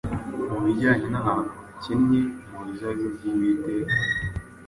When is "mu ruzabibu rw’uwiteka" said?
2.51-3.95